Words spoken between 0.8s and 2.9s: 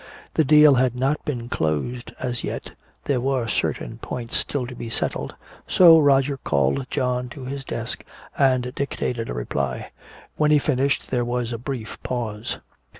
not been closed as yet,